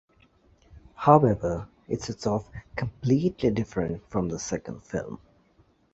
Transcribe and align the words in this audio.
However, 0.95 1.67
it 1.87 2.01
sets 2.01 2.25
off 2.25 2.49
completely 2.75 3.51
different 3.51 4.03
from 4.09 4.29
the 4.29 4.39
second 4.39 4.81
film. 4.83 5.19